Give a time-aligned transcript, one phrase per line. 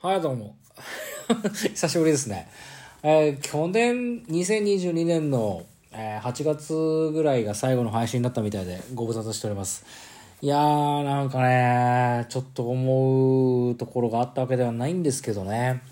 [0.00, 0.54] はい、どうも。
[1.74, 2.48] 久しぶりですね。
[3.02, 9.84] えー去年、2022年の、えー8月ぐらいが最後の配信だったみたいで、ご無沙汰しております。
[10.40, 15.82] いやー、なんかね、ちょっと思うところがあったわけではないんですけどね。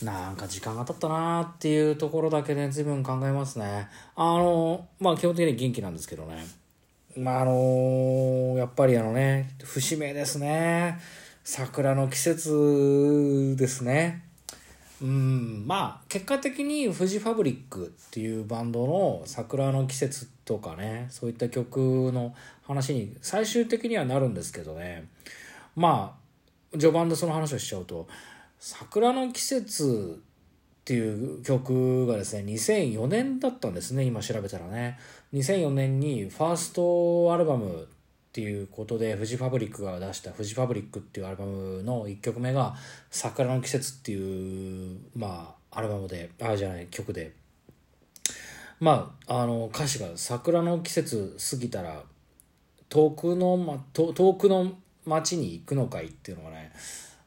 [0.00, 3.88] なんか時間が経ったなーっていうところだけで随分考えますね。
[4.14, 6.46] あの、まあ基本的に元気なんですけどね。
[7.16, 11.00] まああのやっぱりあのね、節目ですね。
[11.44, 14.24] 桜の季節ですね。
[15.02, 25.08] うん、まあ結果的にフジファブリックっていうバンドの桜の季節とかね、そういった曲の話に最終的にはなるんですけどね。
[25.74, 26.16] ま
[26.74, 28.06] あ、序盤でその話をしちゃうと、
[28.58, 30.22] 桜の季節
[30.82, 34.98] っていう曲がですね2004年だったんですね今調べたらね
[35.32, 37.86] 2004年にファーストアルバム
[38.32, 42.74] っていうことでフジファブリックが出した「フジファブリック」っていうアルバムの1曲目が
[43.12, 47.34] 「桜の季節」っていうまあアルバムであじゃない曲で。
[48.80, 52.02] まああの歌詞が「桜の季節過ぎたら
[52.88, 54.72] 遠くの、ま、遠くの
[55.04, 56.72] 街に行くのかい」っていうのがね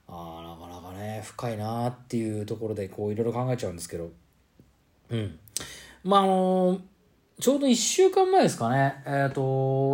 [0.08, 4.10] あなかなかね深いなっていうところでこういろいろ考えちゃうんですけど。
[5.12, 5.40] うん。
[6.04, 6.82] まああの
[7.38, 9.04] ちょうど1週間前ですかね。
[9.06, 9.42] えっ、と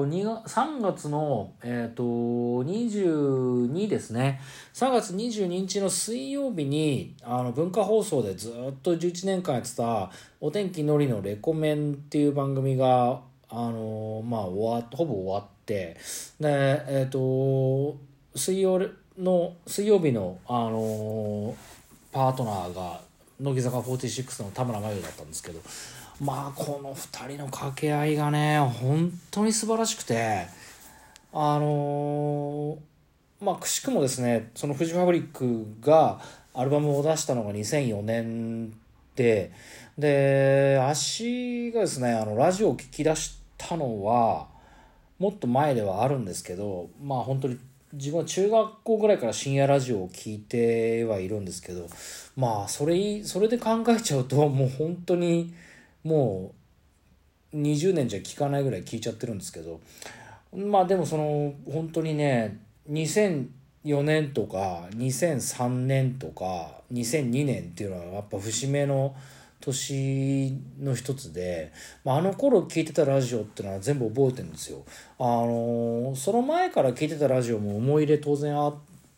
[0.05, 4.39] 3月のえっ、と22ですね。
[4.75, 15.97] 3月22日の水曜日にあの文化放送でずっと11年間やってた「お天気のりのレコメン」っていう番組があのまあ終わほぼ終わって
[16.39, 17.97] でえっ、と
[18.35, 18.79] 水曜
[19.17, 21.55] の水曜日の、あの
[22.11, 23.01] パートナーが
[23.39, 25.59] 乃木坂46の田村真由だったんですけど
[26.21, 30.45] まあこの2人の掛け合いがね本当に素晴らしくて
[31.33, 32.77] あの
[33.41, 36.21] まあくしくもですねそのフジファブリックが
[36.53, 38.71] アルバムを出したのが2004年
[39.15, 39.51] で
[39.97, 44.45] で足がですねあのラジオを聴き出したのは
[45.17, 47.57] もっと前ではあるんですけどまあ本当に
[47.93, 51.87] 自分は中学校ぐらいから深夜ラジオを聞いてはいるんですけど
[52.35, 55.51] まあそれそれで考えちゃうともう本当に
[56.03, 56.53] も
[57.53, 59.81] う20年じゃ聞かないぐらい聞いちゃってるんですけど
[60.55, 69.15] まあでもその本当にね2004年とか2003年とか2002年っていうのはやっぱ節目の
[69.61, 71.71] 年の一つで、
[72.03, 74.83] まあ、あの頃聞いてたラジオっていうのは全部覚えてるんですよ。
[75.19, 78.75] あのその前から聞いてたラジオも思い入れ当然あっ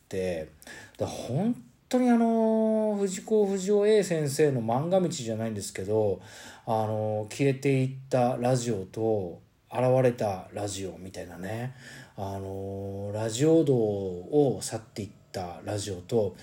[0.09, 0.49] て
[0.97, 1.55] で本
[1.93, 6.21] 当にあの藤子不二雄 A 先生の漫画道じゃないんですけど
[6.65, 11.75] あの消えていったラジオと現れたラジオみたいなね。
[12.15, 16.35] あのラジオ道を去っていったラジオと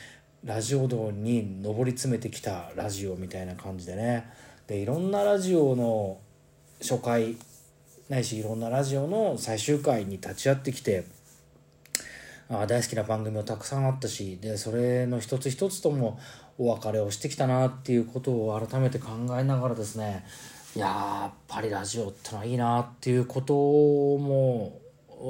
[0.45, 4.31] ラジオ道に上り詰めてきたラジオみたいな感じでね。
[4.69, 6.19] でいろんなラジオの
[6.81, 7.37] 初回
[8.09, 11.07] ないしいろんなラジオの最終回に立ち会ってきて
[12.51, 16.19] あ大好きな番組もたくさんあったしでそれの一つ一つとも
[16.59, 20.25] お別れをしてきたなっていうことを改めて考えながらですね
[20.75, 24.81] やっぱりラジオってのはいいなっていうことも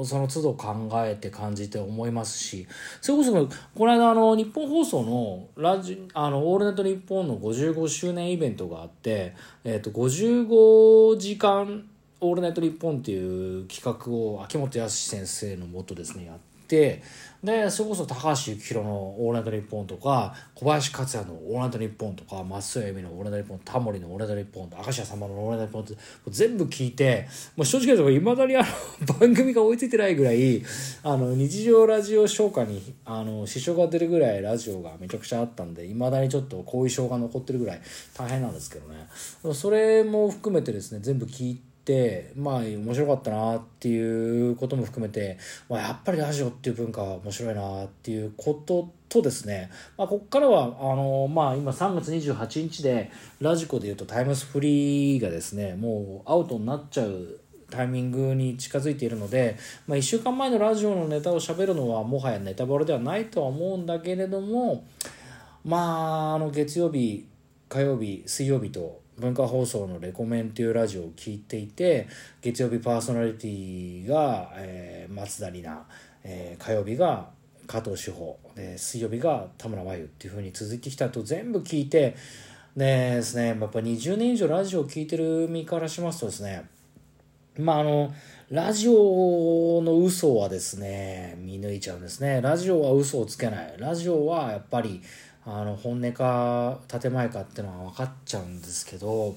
[0.04, 2.66] その都度考えて感じて思いますし
[3.00, 3.32] それこそ
[3.74, 11.88] この間あの日本放送のラジあの「オールナイトニッポン」の55周年イベントがあって、えー、と55時間
[12.20, 16.38] 「オールナイトニッポン」っていう企画を秋元康先生のもとですねやっ
[16.70, 17.02] て。
[17.42, 27.26] でそれこそ高橋幸宏の「オールナイトニッポン」とか小林克也の「オールナイトニッポン」とか松任谷由実の「オールナイトニッポン」タモリの「オールナイトニッポン」明石家さんまの「オールナイトニッポン」って全部聞いて
[27.56, 30.62] もう正直なといまだにあの番組が追いついてないぐらい
[31.02, 37.80] あの日常ラジオ消化にあの支障が出るぐらいラジオがめちゃくちゃあったんでいまだにちょっと後遺症が残ってるぐらい
[38.14, 39.06] 大変なんですけどね
[39.54, 41.69] それも含めてですね全部聞いて。
[42.36, 53.10] まあ面白かったなっていうことも含めて、まあ、やっぱりラジオっていう文化は面白いなっていうこととですね、まあ、ここからはあの、まあ、今3月28日で
[53.40, 57.40] ラジコでいうとタイムスフリーがですねもうアウトになっちゃう
[57.70, 64.84] タイミングに近づいているので、まあ、1週間前のラジオのネタを喋るのはもはやネタバレではないとは思うんだけれども
[65.64, 67.26] まああの月曜日
[67.68, 72.08] 火曜日水曜日と文化放送の「レコメン」っていうラジオを聞いていて
[72.40, 75.82] 月曜日パーソナリティが、えー、松田里奈、
[76.24, 77.28] えー、火曜日が
[77.66, 82.16] 加藤志保で水曜日が田村真由っていうふうに続いてきたと全部聞いて
[82.76, 82.86] で
[83.16, 86.64] ですねやっぱ20年以上ラジオを聞いてる身からしますとですね
[87.58, 88.12] まああの
[88.50, 92.40] ラジオの嘘はですね見抜いちゃうんですね。
[92.40, 93.74] ラジオは嘘をつけない。
[93.78, 95.00] ラジオはやっぱり
[95.44, 99.34] あの本音か建前かっていうのは分かっちゃうんですけど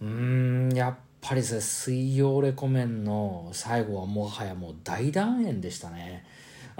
[0.00, 6.24] うーんやっぱりですね水曜レコメンの最後はもはやもう大団円でしたね。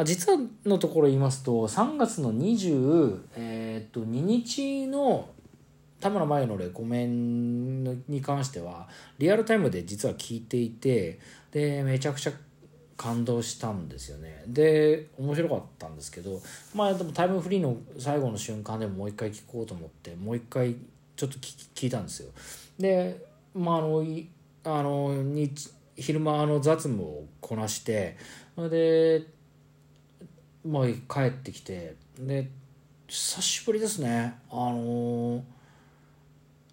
[0.04, 5.28] 実はのところ言いますと3月の22、えー、と2日の
[5.98, 8.88] 田村麻由のレコメンに関しては
[9.18, 11.18] リアルタイムで実は聞いていて
[11.50, 12.32] でめちゃくちゃ
[12.98, 14.42] 感動したんですよね。
[14.48, 16.42] で面白かったんですけど
[16.74, 20.74] まあでもタイムフリーの最後の瞬間でももう一回聞こうと思ってもう一回
[21.16, 22.30] ちょっと聞いたんですよ。
[22.78, 23.24] で
[23.54, 24.04] まああの
[24.64, 28.16] あの日昼間の雑務をこなして
[28.56, 29.24] で
[30.66, 32.50] まあ帰ってきてで
[33.06, 34.34] 久しぶりですね。
[34.50, 35.44] あの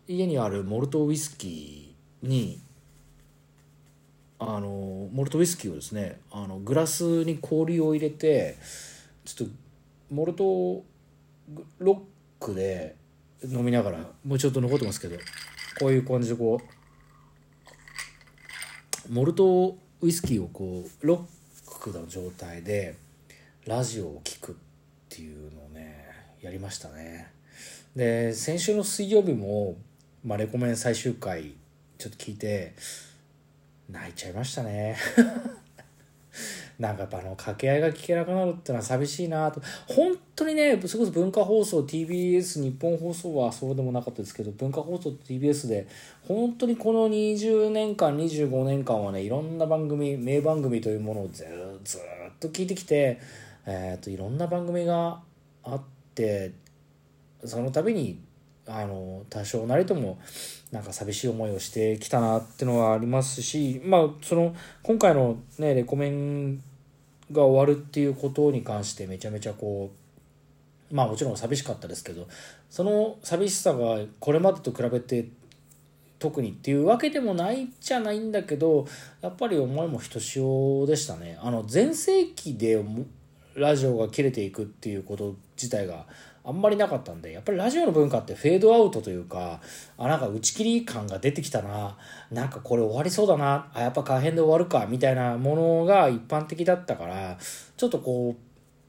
[0.08, 2.65] 家にあるモルトウイスキーに
[4.48, 8.58] あのモルトウイスキーをですねあのグラスに氷を入れて
[9.24, 9.54] ちょっと
[10.12, 10.84] モルト
[11.80, 12.00] ロッ
[12.40, 12.96] クで
[13.44, 15.18] 飲みながらもうちょっと残ってますけど
[15.80, 16.62] こういう感じでこ
[19.10, 21.26] うモルトウイスキーをこうロ
[21.66, 22.96] ックの状態で
[23.66, 24.56] ラジオを聴くっ
[25.10, 26.06] ていうのをね
[26.42, 27.32] やりましたね。
[27.96, 29.76] で先週の水曜日も、
[30.24, 31.54] まあ、レコメン最終回
[31.98, 32.74] ちょっと聞いて
[33.90, 34.96] 泣いちゃいましたね。
[36.78, 39.62] なんかやっぱあの掛け合いが聞けなくなるってのは寂しいなと。
[39.88, 45.88] 本当にねそれこそ文化放送 TBS 日本放送はそうでもなかったですけど文化放送 TBS で
[46.28, 51.46] 本当にこの20年間25年間はねいろんな番組名番組というものをず
[51.86, 52.02] ずっ
[52.40, 53.22] と聞いてきて、
[53.66, 55.22] えー、といろんな番組が
[55.64, 55.82] あっ
[56.14, 56.52] て
[57.46, 58.20] その度に
[58.68, 60.18] あの多少なりとも
[60.72, 66.62] なんか寂しい思いをしてきたなっていうのはありますしまあその今回のねレコメン
[67.32, 69.92] が終わるっていうことに関してめちゃめちゃこ
[70.92, 72.28] うまあもちろん寂しかったですけど
[72.70, 75.28] その寂しさがこれまでと比べて
[76.20, 78.88] 特にっていうわけでもないじゃないんだけど
[79.22, 81.38] やっぱり思いもひとしおでしたね。
[81.42, 82.84] あの全盛期で
[83.56, 86.06] ラジオが切れていくっていうこと自体が
[86.46, 89.62] あんまりなかったんでやっぱりラジオの文化ってフェードアウトというか
[89.98, 91.98] あなんか打ち切り感が出てきたな
[92.32, 97.38] なんかこれ終わりそうだなあやっぱ可変で終わるかみたいなものが一般的だったから
[97.76, 98.36] ちょっとこ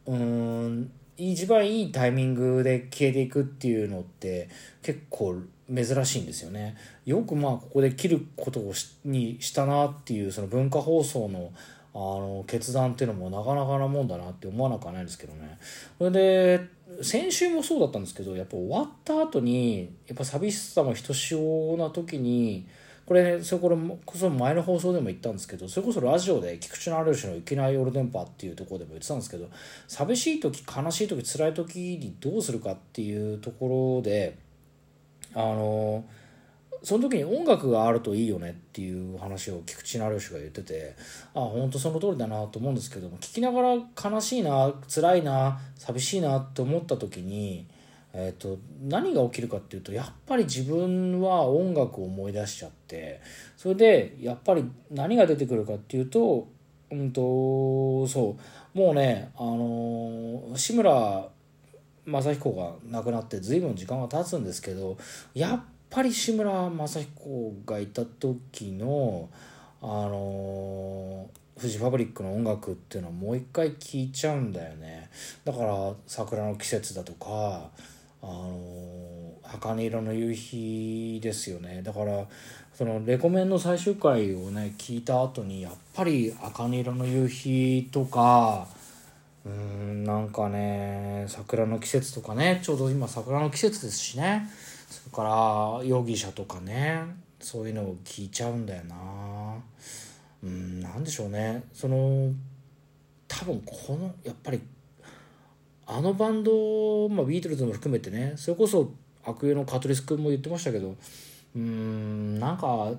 [0.07, 4.51] ううん一番いいタイミングで消えていくっていうのって
[4.83, 5.37] 結構
[5.75, 6.77] 珍しいんですよね。
[7.07, 11.53] よくまあここで切ることをしにしたなっていうその文化放送の
[11.95, 15.59] あの決断っていうのもなかなかなもんだなって思わなくはないんですけどね。
[15.97, 22.67] それで先週もそうだったんですけどやっぱ終わった後にやっぱ寂しさもひとしおな時に
[23.05, 29.49] これ、ね、それこれこそ前の放送でも言ったんですけどそれこそラジオで菊池の有吉の「いきなり夜電波」っていうところでも言ってたんですけど
[29.89, 34.37] 寂しい時悲しい時辛い時にどうするかっていうところで
[35.35, 36.05] あの
[36.83, 40.95] その時に音楽があるといいよねっていう話を菊池成吉が言ってて
[41.35, 47.67] あ本当その通りだなと思うんですけども聞きながら悲しいな辛いな寂しいなって思った時に、
[48.13, 53.21] えーと、何が起きるかっていうとやっぱり自分は音楽を思い出しちゃって
[53.57, 56.49] それでやっぱり何が出てくるかっていうと
[56.91, 58.37] うんとそ
[58.75, 61.29] うもうねあの、志村
[62.07, 64.97] 正彦が亡くなって随分時間が経つんですけど
[65.35, 69.29] やっぱり志村正彦がいた時の
[69.83, 71.29] あの
[71.59, 75.11] フジファブリックの音楽っていうのはもう一回聴いちゃうんだよね。
[75.45, 77.71] だから「桜の季節」だとか
[78.23, 81.83] 「あの茜色の夕日」ですよね。
[81.83, 82.27] だから
[82.75, 88.69] そのレコメンの最終回をね聞いた後にやっぱり「茜色の夕日」とか
[89.47, 94.49] うんなんかね桜の季節とかねちょうど今桜の季節ですしね。
[94.87, 97.03] それから容疑者とかね
[97.41, 98.97] そういうのを聞いちゃうんだよな
[100.43, 102.33] うんなんでしょうねその
[103.29, 104.61] 多分このやっぱり
[105.87, 108.93] あのバンド、まあ、ビートルズも含めてねそれこそ
[109.25, 110.97] 悪友のカトリス君も言ってましたけど
[111.55, 112.93] うんなんか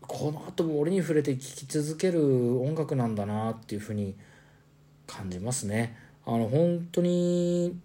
[0.00, 4.14] この後も俺に触れて聴き続ける音楽なんだなっていうふうに
[5.06, 5.96] 感じますね。
[6.26, 7.76] あの本当に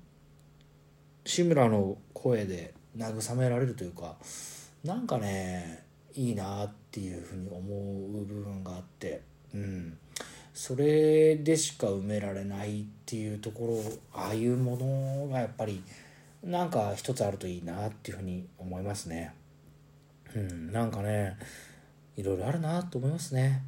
[1.27, 4.15] 志村の声で慰められるというか
[4.85, 5.83] なんかね
[6.15, 9.21] いいなっていうふうに思う部分があって
[9.53, 9.97] うん。
[10.53, 15.83] それでしか埋められないっていうところああいうものがやっぱり
[16.43, 19.33] なんか一つあるといいなっていうふうに思いますね。
[20.33, 21.37] うん、なんかね
[22.15, 23.61] いろいろあるなと思いますね。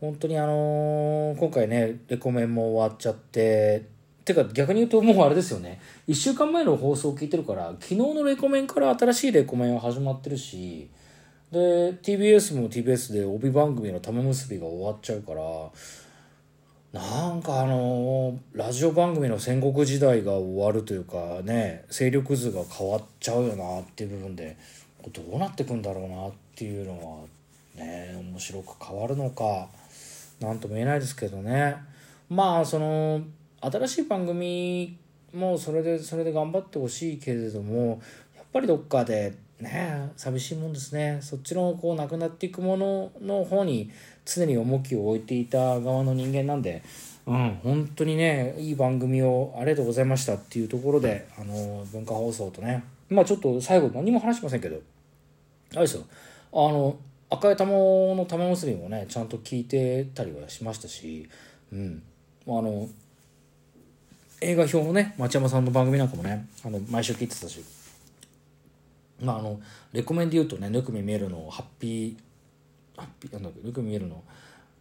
[0.00, 3.93] 本当にあのー今回ねレコメンも終わっちゃって
[4.24, 5.80] てか逆に言うともうあれですよね。
[6.08, 10.88] 1週間前の放送を聞いてるから昨日のレコメンから新しいレコメンは始まってるし
[11.52, 15.70] で TBS も TBS で帯番組の玉結びが終わっちゃうから
[16.94, 24.56] なんかあのラジオ番組の戦国時代が終わるというかね勢力図が変わっちゃうよなっていう部分で
[25.12, 27.26] どうなってくんだろうなっていうの
[27.76, 29.68] はね面白く変わるのか
[30.40, 31.76] なんとも言えないですけどね。
[32.28, 33.22] まあその
[33.70, 34.96] 新しい番組
[35.32, 38.00] もそれでそれで頑張ってほしいけれども
[38.36, 41.18] やっぱりどっかでね寂しいもんですね。
[41.20, 43.90] そっちのこうなくなっていくものの方に
[44.24, 46.82] 常に重きを置いていた側の人間なんで
[47.26, 52.84] うん本当にねいい番組をありがとうございましたっていうところであの文化放送とね。
[53.08, 54.80] まあちょっと最後何も話しませんけど。
[55.72, 56.04] あれですよ。
[56.52, 56.96] あの
[57.30, 61.28] 赤い玉の玉結びもねちゃんと聞いてたりはしましたし
[61.72, 62.02] うん。
[62.46, 62.88] あの
[64.44, 67.64] 映画表もね町山さんの番組なんかもねあの毎週聞いてたし。
[69.22, 69.60] まああの
[69.92, 72.16] レコメンで言うとね「ぬくみ見えるのハッピー
[72.96, 74.22] ハッピーなんだっけぬくみ見えるの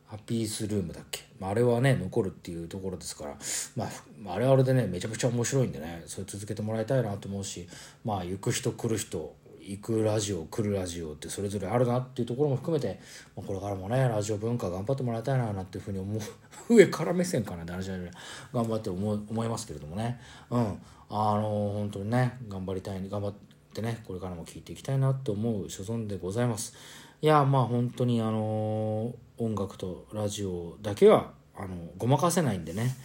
[0.07, 3.35] ハッピースルームだっけ、まあ、あれはね残るっていうところですから、
[3.75, 3.85] ま
[4.31, 7.67] あ、あれはあれでねめちゃくちゃ面白いんでねそれ続けてもらいたいなと思うし
[8.05, 12.99] まあ行く人来る人行くラジオ来るラジオってそれぞれあるなっていうところも含めて、
[13.35, 16.21] ま、これからもねラジオ文化頑張ってもらいたいななんていうふうに思う
[16.75, 18.11] 上から目線かなって話じゃない
[18.53, 20.19] 頑張って思思いますけれどもね。
[20.49, 20.77] うん。
[21.09, 23.33] あの本当にね頑張りたい頑張っ
[23.73, 26.73] てねこれからも聞いていきたいなと思う所存でございます。
[27.21, 32.95] いやまあ本当にあの音楽とラジオだけはあのごまかせないんでね。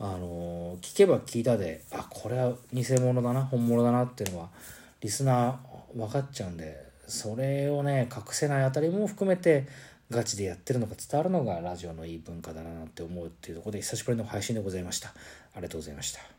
[0.00, 4.48] あの聞けば聞いたであこれは偽物だな本物だなっていうのは
[5.00, 5.56] リスナー
[5.98, 9.66] 分かっちゃうんでそれをね隠せないあたりも含めて
[10.10, 15.08] ガチでやってるのが伝わるのがラジオのいい文化だなって思うっていうところで久しぶりの配信でございました。
[15.08, 15.12] あ
[15.56, 16.37] りがとうございました。